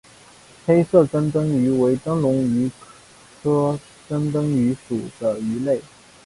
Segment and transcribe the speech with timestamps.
[0.65, 2.71] 黑色珍灯鱼为灯笼鱼
[3.43, 5.79] 科珍灯鱼属的鱼类。